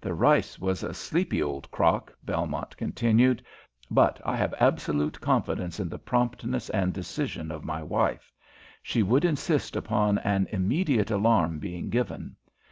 [0.00, 3.40] "The reis was a sleepy old crock," Belmont continued;
[3.88, 8.32] "but I have absolute confidence in the promptness and decision of my wife.
[8.82, 12.34] She would insist upon an immediate alarm being given.